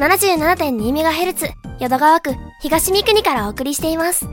[0.00, 4.26] 77.2MHz 淀川区東三国からお送りしています。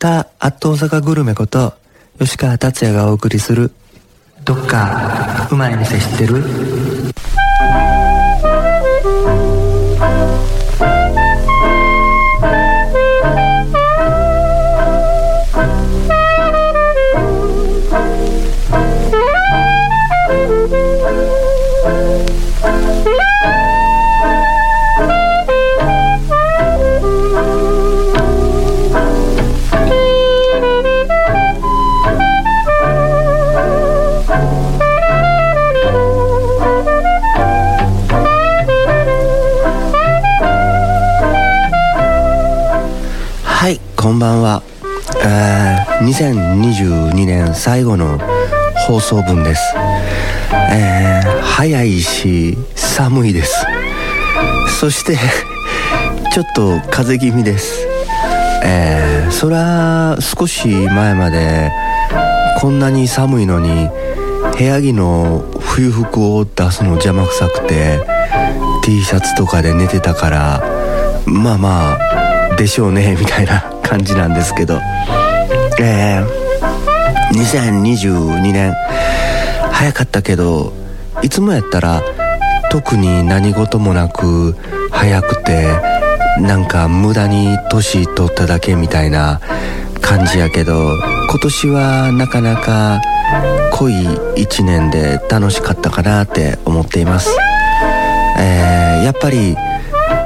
[0.00, 1.74] た、アット大阪グルメこと、
[2.18, 3.70] 吉川達也がお送りする、
[4.44, 6.42] どっか、うまい店知ってる？
[46.08, 48.18] 2022年最後の
[48.86, 49.74] 放送分です。
[50.72, 53.66] えー、早いし、寒いです。
[54.80, 55.18] そして、
[56.32, 57.86] ちょっと風邪気味です。
[58.64, 61.70] えー、そら、少し前まで、
[62.58, 63.90] こんなに寒いのに、
[64.56, 68.00] 部屋着の冬服を出すの邪魔くさくて、
[68.82, 70.62] T シャツとかで寝てたから、
[71.26, 74.80] まあまあ、でしょうねみたいな感じなんですけど
[75.80, 76.26] えー、
[77.30, 78.74] 2022年
[79.72, 80.72] 早かったけど
[81.22, 82.02] いつもやったら
[82.70, 84.56] 特に何事もなく
[84.90, 85.66] 早くて
[86.40, 89.40] なんか無駄に年取っただけみたいな
[90.00, 90.94] 感じやけど
[91.30, 93.00] 今年はなかなか
[93.72, 94.06] 濃い
[94.36, 97.36] 一年で楽しかったかなって思っています。
[98.38, 99.56] えー、やっぱり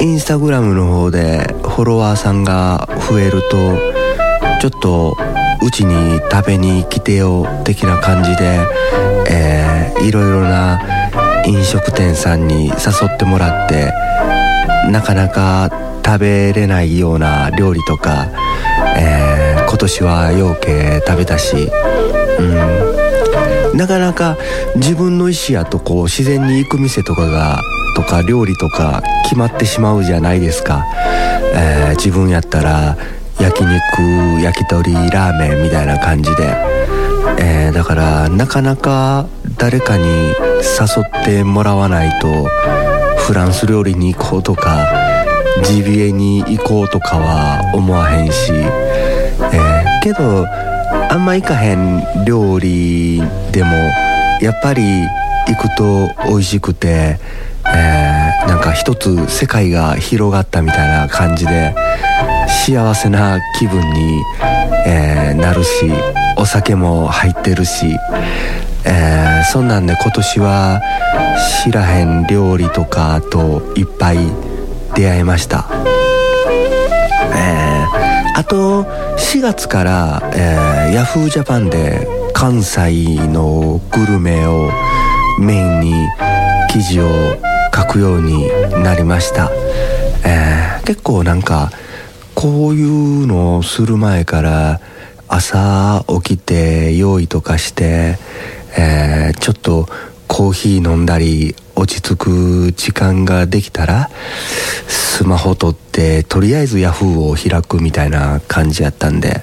[0.01, 3.93] インスタグラムの方でフォロワーさんが増えると
[4.61, 5.17] ちょっと
[5.65, 8.61] うちに食べに来てよ的な感じで、
[9.31, 10.81] えー、いろいろな
[11.47, 12.73] 飲食店さんに誘
[13.07, 13.93] ってもらって
[14.91, 15.71] なかなか
[16.05, 18.27] 食べれないような料理とか、
[18.97, 21.71] えー、今年はようけ食べたし
[22.39, 23.77] うん。
[23.77, 24.37] なかなか
[24.77, 27.61] 自分の意思やとこう自然に行く店とかが
[27.97, 30.85] とか料理とか決まってしまうじゃないですか、
[31.55, 32.97] えー、自分やったら
[33.43, 36.55] 焼肉焼き鳥ラーメンみたいな感じで、
[37.41, 39.27] えー、だからなかなか
[39.59, 42.47] 誰かに誘ってもらわないと
[43.27, 44.87] フランス料理に行こうとか
[45.65, 50.47] ジビエに行こうとかは思わへんし、えー、けど
[51.11, 53.21] あんま行かへん料理
[53.51, 53.73] でも
[54.41, 54.83] やっぱり
[55.49, 57.19] 行くと美味しくて
[57.67, 61.75] えー、なんか一つ世界が広がったみたいな感じで
[62.49, 64.23] 幸せな気分に、
[64.87, 65.91] えー、なるし
[66.37, 67.97] お酒も入ってるし、
[68.85, 70.81] えー、そんなんで今年は
[71.65, 74.19] 知らへん料理とかといっぱい
[74.95, 75.69] 出会いました、
[77.35, 78.85] えー、あと
[79.17, 84.71] 4月から、えー、ヤフージャパンで関西のグルメを
[85.39, 85.95] メインに
[86.71, 87.09] 記事を
[87.75, 88.49] 書くように
[88.83, 89.51] なりました、
[90.25, 91.71] えー、結構なんか
[92.35, 94.81] こういうのをする前から
[95.29, 98.19] 朝起きて用意とかして、
[98.79, 99.89] えー、ちょっと
[100.29, 104.11] コーヒー飲んだり落ち着く時間ができたら
[104.89, 109.43] スマホ取ってとりあえずヤフーを開くみたいな感じやったんで、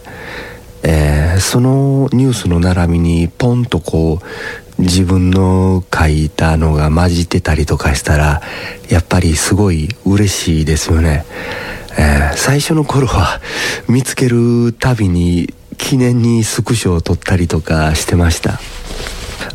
[0.84, 8.42] えー、そのニュースの並びにポンとこう自分の書いたのが混じってたりとかしたら
[8.90, 11.26] やっぱりすごい嬉しいですよね、
[12.00, 13.42] えー、最初の頃は
[13.90, 18.60] 見つけるたびに記念にスクショを撮ったりとかしてました。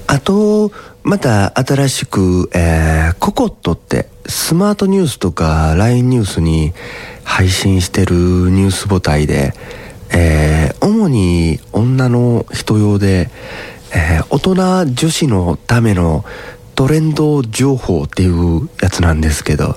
[0.06, 0.70] あと
[1.02, 6.72] また新しく、えー、ココットってスマートニュースとか LINE ニュースに
[7.24, 9.52] 配信してるニュース母体で、
[10.10, 13.30] えー、主に女の人用で
[13.94, 16.24] えー、大人女子のための
[16.74, 19.76] トレンド情報っていうやつなんですけど、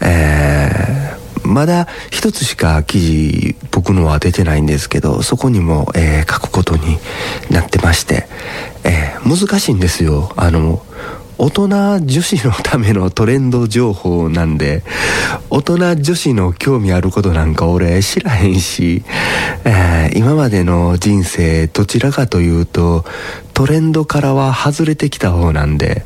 [0.00, 1.13] えー、
[1.44, 6.98] まだ一つしか記事僕のは出てないんですけどそこにも、えー、書くことに
[7.50, 8.26] なってまして、
[8.84, 10.32] え難しいんですよ。
[10.36, 10.84] あの
[11.36, 11.68] 大人
[12.06, 14.84] 女子のためのトレンド情報なんで
[15.50, 19.02] 大人女子の興味あることなんか俺知らへんし、
[19.64, 23.04] えー、今までの人生どちらかというと
[23.52, 26.04] トレンドからは外れてきた方なんで、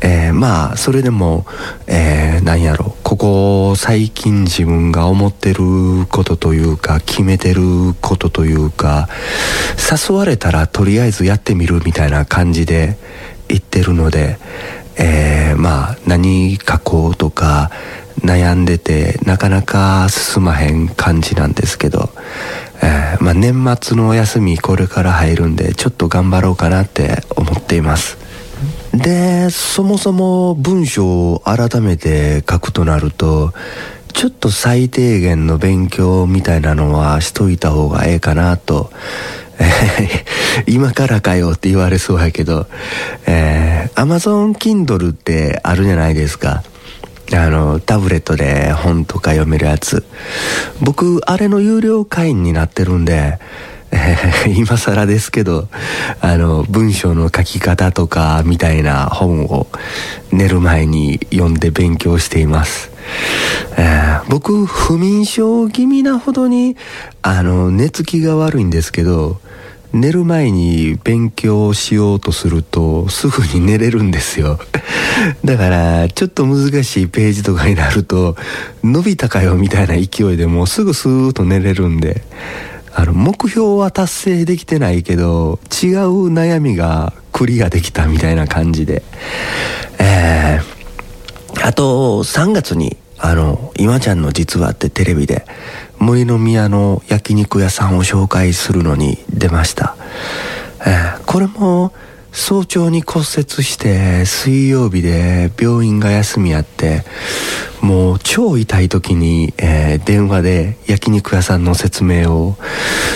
[0.00, 1.46] えー、まあそれでも、
[1.86, 2.96] えー、何やろ。
[3.02, 7.62] ここ最近自分が思ってることというか決めてる
[8.00, 9.08] ことというか
[10.08, 12.98] 誘われたらとりあえずやってみるみたいな感じで
[13.48, 14.38] 言ってるので、
[14.96, 17.70] えー、まあ何書こうとか
[18.20, 22.10] 悩んでてなかなか進まへん感じなんですけど、
[22.82, 28.18] えー、まあ、年末のお休みこれから入るんでちょっと頑張ろうかなって思っています。
[28.98, 33.52] でそもそも文章を改めて書くとなると
[34.16, 38.90] ちょっと最低限の勉強みたいなのはしといた方がええかなと、
[40.66, 42.66] 今からかよって言われそうやけど、
[43.26, 46.62] えー、Amazon Kindle ってあるじゃないですか。
[47.32, 50.06] あの、タブレットで本とか読めるやつ。
[50.80, 53.38] 僕、あれの有料会員になってるんで、
[54.56, 55.68] 今更ですけど、
[56.20, 59.66] あの、文章の書き方とかみたいな本を
[60.32, 62.90] 寝る前に読んで勉強しています。
[63.76, 66.76] えー、僕、不眠症気味なほどに、
[67.22, 69.40] あの、寝つきが悪いんですけど、
[69.92, 74.58] 寝る前に勉強しようとするとすぐに寝れるんですよ
[75.44, 78.36] だからちょっと難しいページとかになると
[78.84, 82.22] 伸びたかよみたいな勢いでもうすぐスーッと寝れるんで
[82.98, 89.02] あの目標は達成できてないけど違う悩みがクリアできたみたいな感じで。
[89.98, 95.44] えー、あと3月にあの今ちゃんの実話ってテレビで
[95.98, 99.96] 森の宮の焼肉屋さんを紹介するのに出ました、
[100.86, 101.92] えー、これも
[102.38, 107.02] 早朝に骨折して水曜日で病院が休みやって
[107.80, 112.56] もう超痛い時に、えー、電話で焼肉屋さんの説明を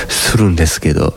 [0.09, 1.13] するんですけど、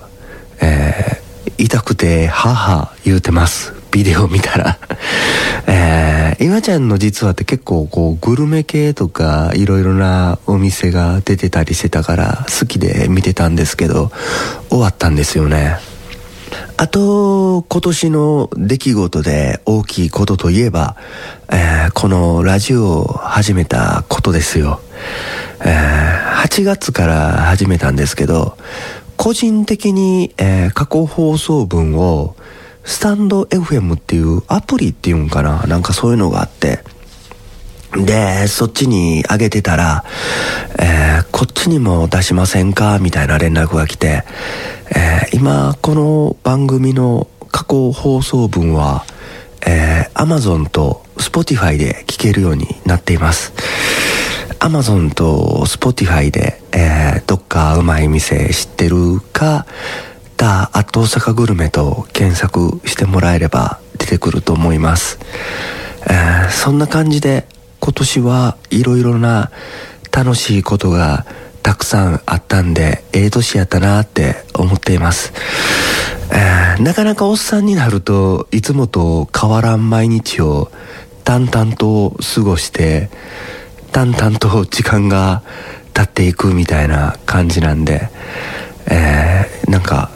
[0.62, 3.74] えー、痛くて母言うてます。
[3.90, 4.78] ビデオ見たら。
[5.68, 14.12] えー、今ちゃんの実はって結構こうグルメ系とかいろいろなお店が出てたりしてたから好きで見てたんですけど
[14.70, 15.93] 終わったんですよね。
[16.78, 20.98] あと今年の出来事で大きいことといえば、
[21.52, 24.81] えー、このラジオを始めたことですよ、
[25.64, 28.58] えー、8月から始めたんですけど
[29.18, 32.36] 個人的に、えー、過去放送分を
[32.84, 36.84] スタンド FM っていうアプリっていうんかななんかそういうのがあって、
[37.95, 40.04] で、そっちに上げてたら、
[40.80, 43.00] えー、こっちにも出しませんか？
[43.00, 44.24] みたいな連絡が来て、
[44.95, 49.06] えー、今、この番組の過去放送分は、
[49.66, 53.54] えー、Amazon と Spotify で聞けるようになっています。
[54.60, 59.66] Amazon と Spotify で、えー、どっかうまい店知ってるか、
[60.36, 65.19] たアット大阪グルメと検索してもらえれば出てくると思います、
[66.10, 67.45] えー、そんな感じで
[67.83, 69.51] 今年はいろいろな
[70.09, 71.25] 楽しいことが
[71.63, 75.33] たくさんあったんでええ年やったなって思っています、
[76.31, 80.71] え、なかなかおっさんになるといつもと変わらん毎日を
[81.25, 83.09] 淡々と過ごして
[83.91, 85.44] 淡々と時間が
[85.94, 88.07] 経っていくみたいな感じなんで、
[88.89, 90.09] えー、なんか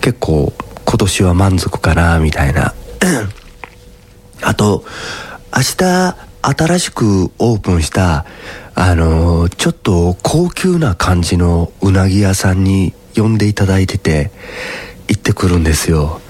[0.00, 0.54] 結構
[0.86, 2.72] 今年は満足かなみたいな。
[4.40, 4.84] あと
[5.54, 8.26] 明日新しくオープンした
[8.74, 14.30] あのちょっと高級な感じのうなぎ屋さんに呼んでいただいてて
[15.08, 16.20] 行ってくるんですよ。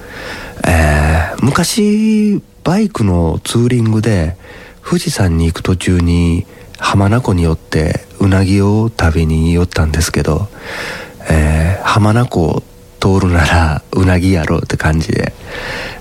[0.65, 4.37] えー、昔バイクのツーリングで
[4.85, 6.45] 富士山に行く途中に
[6.77, 10.47] 浜名湖に寄ってうなぎを食べに寄ったんですけど、
[11.29, 12.63] えー、浜名湖を
[12.99, 15.33] 通るならうなぎやろうって感じで、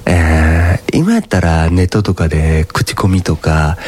[0.07, 3.79] えー、今やったらネットとかで口コミとか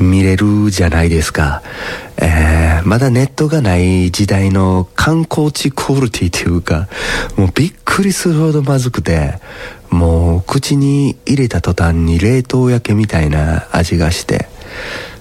[0.00, 1.62] 見れるじゃないですか、
[2.16, 6.88] えー、まだネットがない時代の観光地クオリティというか
[7.36, 9.40] もうびっくりするほどまずくて
[9.90, 14.48] もう口に入れた途端に冷凍焼けみたいな味がして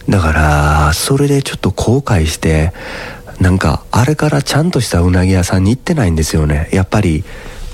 [0.08, 2.72] だからそれでちょっと後悔して
[3.40, 6.70] なんかあれからちゃんとしたうなぎ屋さんに行ってないんですよね。
[6.72, 7.24] やっぱり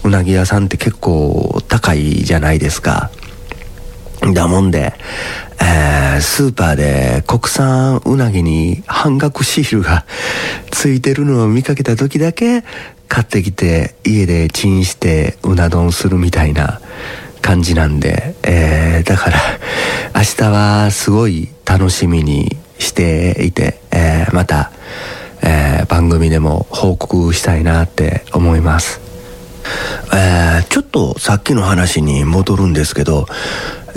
[0.03, 3.11] うなぎ屋さんって結構高いじゃないですか。
[4.31, 4.93] だもんで、
[5.61, 10.05] えー、スーパーで国産うなぎに半額シールが
[10.71, 12.63] ついてるのを見かけた時だけ
[13.07, 16.79] 買ってきて家でチンしてうな丼するみたいな
[17.41, 19.39] 感じなんで、えー、だから
[20.15, 24.71] 明日はすごい楽しみにしていて、えー、また
[25.43, 29.01] えー、番組でも報告したいなって思います。
[30.13, 33.27] えー、ちょっとさっきの話に戻るんですけど、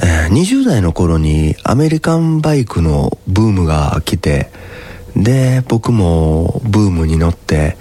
[0.02, 4.50] えー、20代の頃にアメリカンバイクのブームが来て
[5.16, 7.76] で僕もブームに乗って、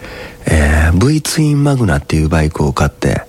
[0.45, 3.23] えー、V ツインマグナっていうバイクを買って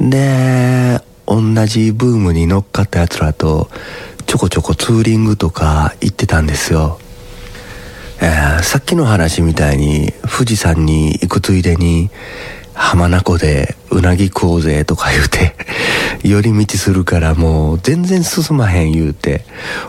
[0.00, 3.70] で同じブームに乗っかったやつらと
[4.26, 6.98] ちょこちょこツーリングとか行ってたんですよ、
[8.20, 12.10] えー、さっきの話みたいに富士山に行くついでに
[12.78, 15.56] 浜名湖でうなぎ食おうぜとか言うて
[16.22, 19.44] 寄り道するからもう全然進まへん言うて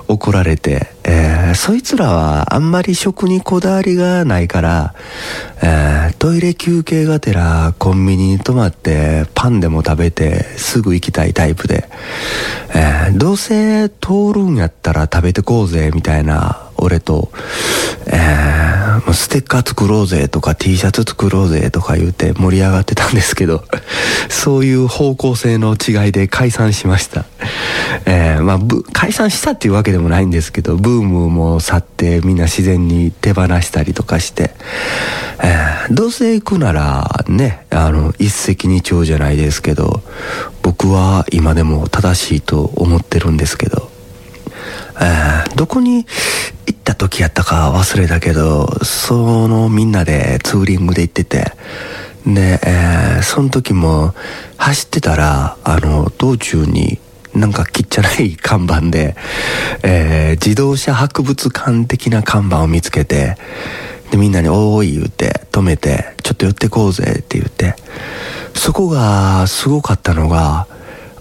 [0.08, 4.96] 怒られて、えー、そいつらはあんまり食にこだわりがないから、
[5.62, 11.88] えー、トイレ休憩がてらコンビニに泊まってパンでも食べてすぐ行きたいタイプで、
[12.74, 17.32] えー、どうせ通るんやったら食べてこうぜみたいな俺と、
[18.08, 23.64] えー、ステッカー作ろうぜとか T シャツ作ろうぜとか言うて盛り上がってたんですけど、
[24.30, 27.26] そういう方向性の違いで解散しました。
[28.06, 28.60] えー、まあ、
[28.94, 34.52] 解散したっていうわけでもないんですけど、ブームも去ってみんな自然に手放したりとかして、
[35.42, 40.02] えー、どうせ行くならね、あの、一石二鳥じゃないですけど、
[40.62, 43.90] 僕は今でも正しいと思ってるんですけど、
[45.02, 46.06] えー、どこに
[46.68, 51.52] 行った時やったか忘れたけど、そのみんなでツーリングで行ってて、
[52.26, 54.14] で、えー、その時も
[54.56, 56.98] 走ってたら、あの、道中に
[57.36, 59.18] なんかきっちゃない看板で、
[59.84, 63.36] えー、自動車博物館的な看板を見つけて、
[64.12, 67.76] で、みんなにおーい言うて、止めて、ちょっと寄ってこうぜって言って、
[68.56, 70.68] そこがすごかったのが、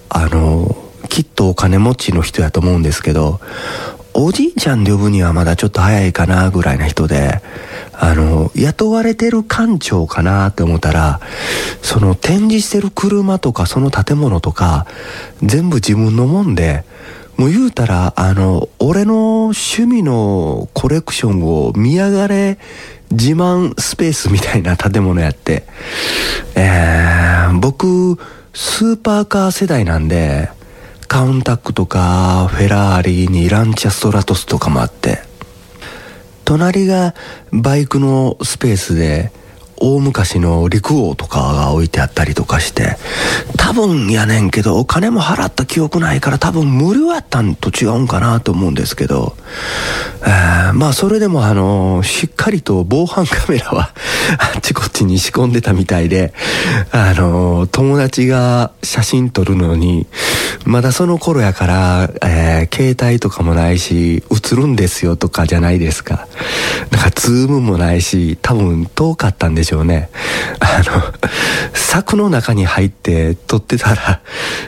[0.08, 0.76] あの、
[1.08, 3.40] きっとお金持ちの人やと思うんですけど、
[4.20, 7.40] おじいちゃんで呼ぶにはまだちょっと早いかなぐらいな人で、
[7.92, 11.20] あの、雇われてる館長かなって思ったら、
[11.82, 14.86] その展示してる車とかその建物とか、
[15.44, 16.82] 全部自分のもんで、
[17.36, 22.58] もう言うたら、あの、俺の趣味のコレクションを見上がれ
[23.12, 25.62] 自慢スペースみたいな建物やって、
[26.56, 28.18] えー、僕、
[28.52, 30.50] スーパーカー世代なんで、
[31.08, 35.22] カウンタックとか、フェラーリにランチャストラトスとかもあって、
[36.44, 37.14] 隣が
[37.50, 39.32] バイクのスペースで、
[39.80, 42.96] 大昔の陸王とかが置いてあったりとかして、
[43.56, 49.36] 多分やねんけど、お金も払った記憶ないから多分無料やったんと違うんかなと思うんですけど、
[50.22, 53.92] えー、まあそれでもあの、しっかりと防犯カメラは
[54.54, 56.32] あっちこっちに仕込んでたみたいで、
[56.90, 60.06] あの、友達が写真撮るのに、
[60.64, 66.26] まだその頃やから、えー、携帯とかもないし、映るんですよとかじゃないですか。
[66.90, 70.10] なんかズームもないし、多分遠かったんでしょうね。
[70.60, 71.02] あの、
[71.74, 74.20] 柵の中に入って撮ってたら、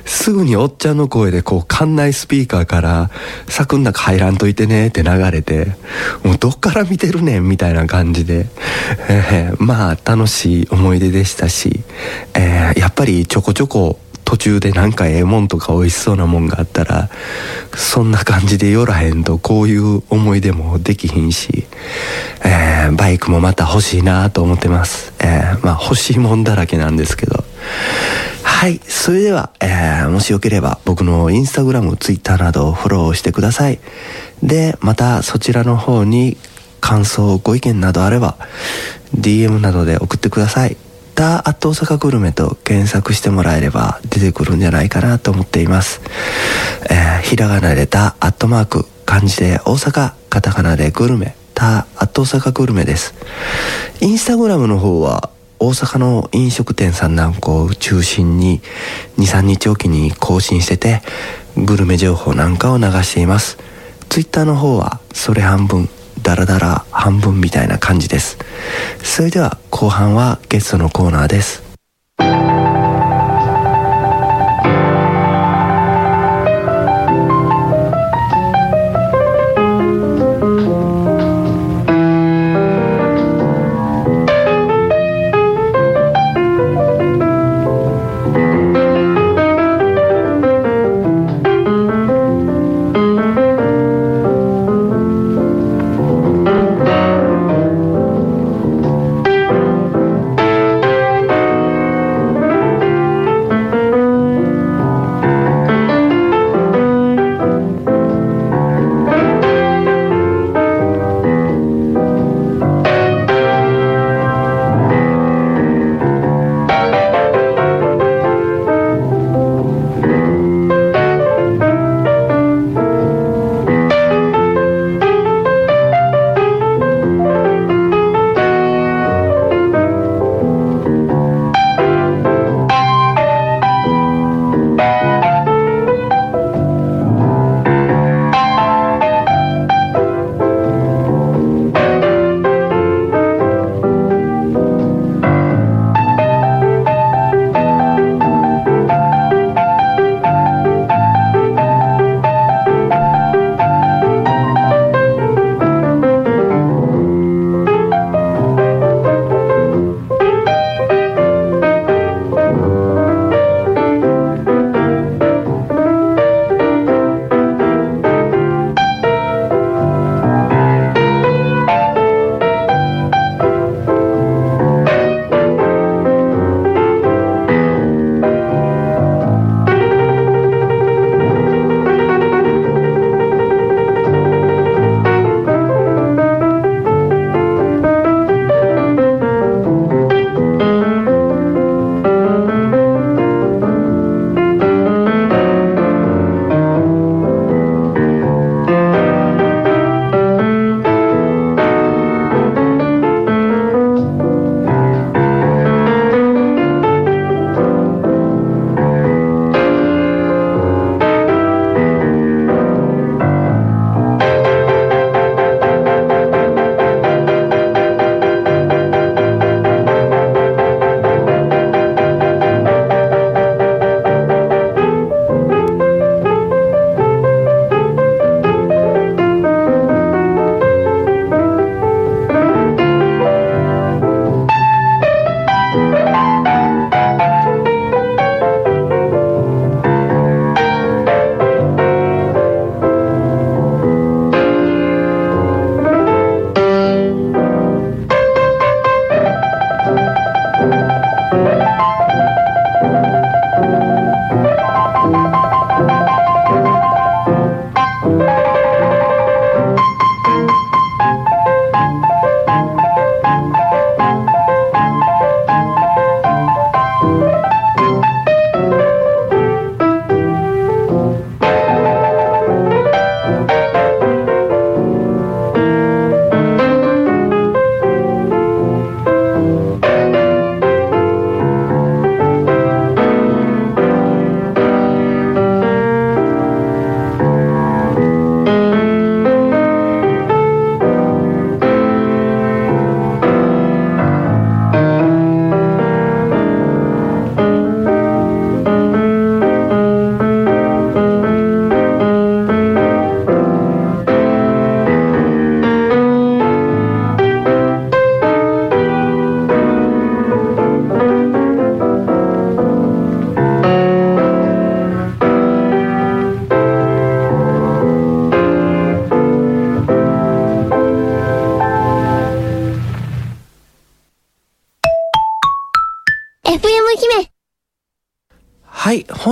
[0.05, 3.11] すぐにおっちゃんの声でこう、館内スピーカーから、
[3.49, 5.75] 柵の中入らんといてねって流れて、
[6.23, 8.47] もうどっから見てるねんみたいな感じで、
[9.09, 11.81] えー、まあ楽しい思い出でしたし、
[12.35, 13.99] えー、やっぱりちょこちょこ
[14.31, 17.11] 途中でなんかええもんとか美味しそうなもんがあったら
[17.75, 21.67] そんな感じで寄らへんとこういう思い出もできひんし、
[22.45, 27.43] えー、バイクもまた欲しいなと思ってます、えー、まあ欲しいもんだらけなんですけど。
[28.45, 33.81] はいそれでは、えー、もしよければ僕のインスタグラムツイッターなどをフォローしてください。
[34.45, 36.37] でまたそちらの方に
[36.81, 38.37] 感想ご意見などあれば
[39.17, 40.77] DM などで送ってください。
[41.15, 46.01] ターアット大阪グルメと検索してもらえれば出てくるんじゃないかなと思っています。
[46.91, 53.15] えー、ひらがなでタアットマーク、漢字で大阪、カタカナでグルメ、タアット大阪グルメです。
[54.01, 58.63] インスタグラムの方は大阪の飲食店さんなんかを中心に
[59.19, 61.03] 2、3日おきに更新してて、
[61.57, 63.59] グルメ情報なんかを流しています。
[64.09, 65.91] ツイッターの方はそれ半分、
[66.23, 68.39] ダラダラ半分みたいな感じです。
[69.03, 71.70] それでは後半はゲストのコーナーです。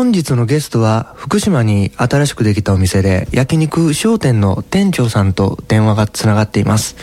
[0.08, 6.96] 本日のゲストは福島に新しくできたお店で焼肉商店の店長さんと電話がつながっています。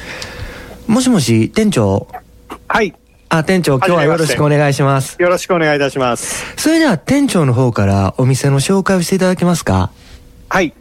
[0.87, 2.07] もしもし、店長？
[2.67, 2.95] はい。
[3.29, 5.21] あ、店長、今日はよろしくお願いします。
[5.21, 6.59] よろしくお願いいたします。
[6.59, 9.91] それでは店長の方からお店の紹介をしていただけますか？
[10.49, 10.73] はい。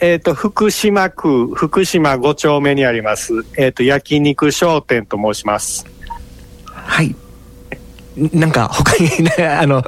[0.00, 5.86] えっ、と、福島区福島5丁目にあります、えっ、と、焼肉商店と申します。
[6.64, 7.14] はい。
[8.16, 9.82] なんか他にね、あの、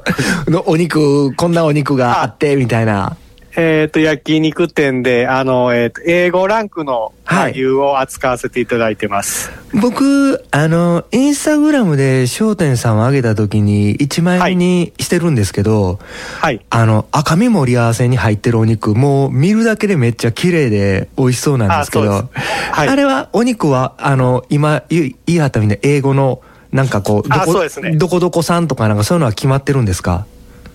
[0.46, 3.16] のお肉、こんなお肉があって、みたいな。
[3.56, 7.12] えっ、と、焼肉店で、あの、えっ、と、英語ランクの
[7.52, 9.52] 牛を扱わせていただいてます。
[9.80, 16.00] 僕、あの、インスタグラムで商店さんを上げた時に一枚目にしてるんですけど、
[16.40, 16.64] はい。
[16.68, 22.28] あの、赤身盛り合わせに入ってるお肉、もう見るだけでめっちゃ綺麗で美味しそうなんですけど、あ
[22.72, 26.40] はいあれはお肉は、あの、今言い張ったみたいな英語の、
[26.74, 30.26] なんかこう、どこあそうですねどこどこさんとかなんかそういうのは決まってるんですか？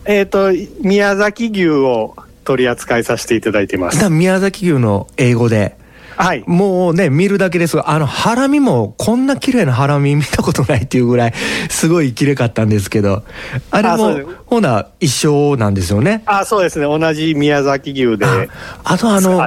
[0.05, 4.09] えっ、と、宮崎牛を取り扱いさせていただいてます。
[4.09, 5.77] 宮崎牛の英語で、
[6.15, 6.43] はい。
[6.47, 11.33] もうね、見るだけですが、あの、ハラミも、こんな綺麗なハラミ見たことないっていうぐらい、
[11.69, 13.23] すごい綺麗かったんですけど、
[13.71, 16.23] あれもほな、一緒なんですよね？
[16.25, 16.85] あ、そうですね。
[16.85, 18.47] 同じ宮崎牛であ
[18.83, 19.37] あとあの。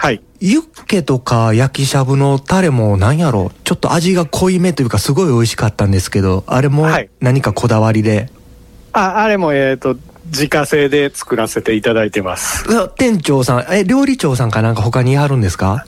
[0.00, 0.22] はい。
[0.38, 3.50] ユッケとか焼きしゃぶのタレもなんやろ？
[3.64, 8.30] ちょっと味が濃いめというかすごい美味しかったんですけど、あれもはい何かこだわりで？
[8.92, 12.64] あ、あれも、えっ、と、自家製で作らせていただいてます。
[12.94, 15.84] 店長さん、え、料理長さんかなんか他にあるんですか？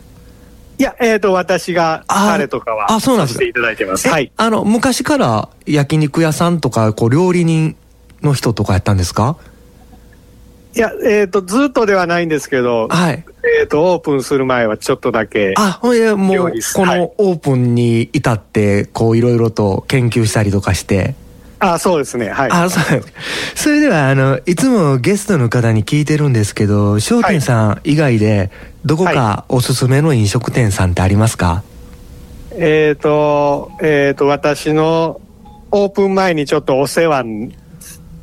[0.79, 4.09] いや、えっ、と、私が、あタレとかは、あそうなんですていただいてます。
[4.09, 4.33] えはい。
[4.37, 7.77] あの、昔から焼肉屋さんとか、こう、料理人
[8.23, 9.37] の人とかやったんですか？
[10.75, 13.25] いや、えっ、と、ずっとではないんですけど、はい。
[13.61, 16.98] えっ、と、オープンする前はちょっとだけ、あ、ほいで、もうこはい。
[16.98, 21.14] のオープンに至って、こう、いろいろと研究したりとかして。
[21.59, 22.50] あ、そうですね、はい。
[22.50, 22.90] あ、そう。
[22.90, 23.12] なんです
[23.55, 28.50] それでは、あの、いつもゲストの方に聞いてるんですけど、商店さん以外で、
[28.85, 31.62] どこかおすすめの飲食店さんってありますか、
[32.53, 35.20] えっ、と、えっ、と、私の
[35.70, 37.57] オープン前にちょっとお世話に、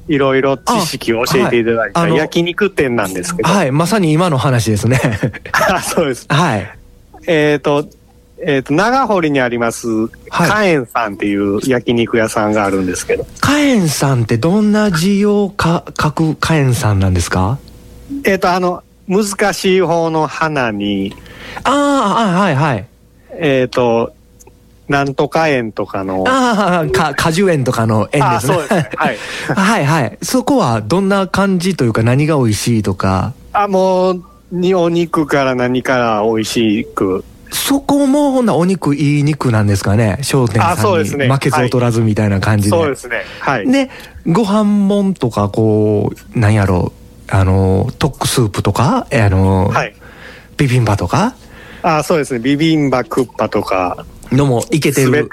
[0.08, 5.00] いろいろ知識を教えていただいたあはい焼肉店なんですけど、はい、まさに今の話ですね。
[5.52, 6.26] あそうです。
[6.30, 6.72] はい。
[7.28, 7.86] えっ、と、
[8.46, 17.58] えっ、と、長堀にあります、はいカエンさんっていう焼肉屋さんがあるんですけど、カエンさんってどんな字をか書くカエンさんなんですか？
[18.24, 21.16] えっ、と、あの、難しい方の花に、
[21.64, 22.86] ああ、はいはい。
[23.32, 24.14] えっ、と、
[24.88, 28.26] なんとか園とかの、ああ、か、果樹園とかの園ですね。
[28.26, 29.18] あそうですねはい
[29.54, 30.18] はいはい。
[30.22, 33.34] そこはどんな感じというか何が美味しいとか？
[33.54, 37.26] あ、もう、にお肉から何から美味しく。
[37.52, 40.20] そこもほんなお肉いい肉なんですかね？
[40.22, 42.78] 商店あさんにそうですね負けず劣らずみたいな感じで。
[42.78, 43.24] そうですね。
[43.40, 43.70] はい。
[43.70, 43.90] で、
[44.26, 46.94] ご飯もんとかこう、なんやろ
[47.30, 49.94] う、あの、トックスープとか、えあの、はい。
[50.58, 51.36] ビビンバとか？
[51.84, 52.40] あ、そうですね。
[52.40, 54.06] ビビンバクッパとか。
[54.32, 55.30] のもいけてる。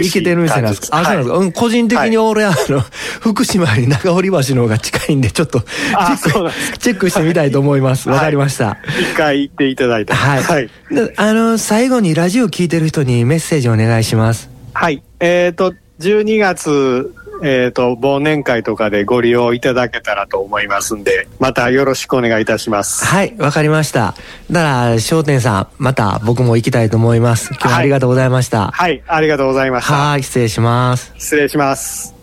[0.00, 0.98] いけてる店なんですか。
[0.98, 1.36] あ、そうなんですか。
[1.38, 2.80] うん、個人的に俺、あの、
[3.20, 8.08] 福島に長堀橋の方が近いんで、ちょっとチェあックしてみたいと思います。
[8.08, 8.78] わ、はいかりました。
[9.00, 10.14] 一回行っていただいた。
[10.14, 10.70] はい。
[11.16, 14.50] あの、最後にラジオ聞いてる人にメッセージお願いします。
[14.72, 15.02] はい。
[15.20, 23.04] えっ、と、12月、えっ、と、忘年会とかでご利用いただけたらと思いますんで、またよろしくお願いいたします。
[23.04, 24.14] はい、わかりました。
[24.50, 27.50] だから、商店さん、また僕も行きたいと思います。
[27.52, 28.68] 今日はありがとうございました。
[28.68, 29.02] はい。
[29.06, 29.94] ありがとうございました。
[29.94, 31.12] はい、失礼します。
[31.18, 32.14] 失礼します。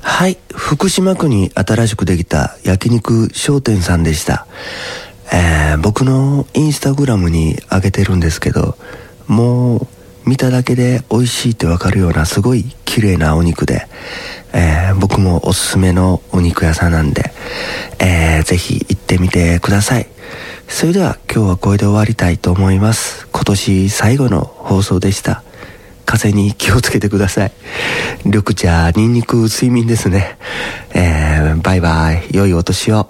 [0.00, 4.46] はい、福島区に新しくできた焼肉商店さんでした。
[5.32, 8.76] えー僕のインスタグラムに上げてるんですけど、
[9.26, 9.86] もう
[10.28, 13.88] 見ただけで美味しいってわかるようなすごい綺麗なお肉で、
[14.52, 17.32] えー僕もおすすめのお肉屋さんなんで、
[17.98, 20.06] えーぜひ行ってみてください。
[20.68, 23.26] それでは今日はこれで終わりたいと思います。
[23.32, 25.42] 今年最後の放送でした。
[26.04, 27.52] 風に気をつけてください。
[28.24, 30.36] 緑茶、ニンニク、睡眠ですね。
[30.92, 32.28] えー、バイバイ。
[32.32, 33.08] 良いお年を。